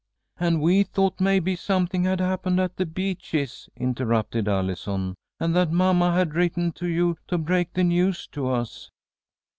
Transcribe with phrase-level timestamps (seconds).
[0.39, 6.13] "And we thought maybe something had happened at 'The Beeches,'" interrupted Allison, "and that mamma
[6.15, 8.89] had written to you to break the news to us."